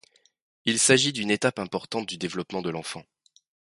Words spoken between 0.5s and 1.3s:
Il s'agit d'une